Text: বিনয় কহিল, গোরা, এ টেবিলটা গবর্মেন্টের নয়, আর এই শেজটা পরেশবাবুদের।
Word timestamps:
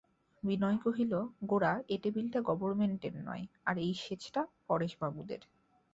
বিনয় 0.43 0.77
কহিল, 0.77 1.13
গোরা, 1.43 1.73
এ 1.89 1.95
টেবিলটা 2.03 2.39
গবর্মেন্টের 2.41 3.15
নয়, 3.25 3.45
আর 3.65 3.75
এই 3.77 3.93
শেজটা 3.95 4.41
পরেশবাবুদের। 4.67 5.41